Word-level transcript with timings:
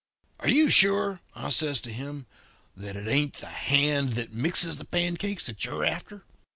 "'Are 0.39 0.49
you 0.49 0.71
sure,' 0.71 1.19
I 1.35 1.51
says 1.51 1.79
to 1.81 1.93
him, 1.93 2.25
'that 2.75 2.95
it 2.95 3.07
ain't 3.07 3.33
the 3.35 3.45
hand 3.45 4.13
that 4.13 4.31
mixes 4.33 4.77
the 4.77 4.85
pancakes 4.85 5.45
that 5.45 5.63
you're 5.63 5.85
after?' 5.85 6.23